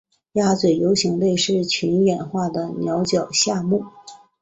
[0.31, 3.83] 鸭嘴龙形类是群衍化的鸟脚下目。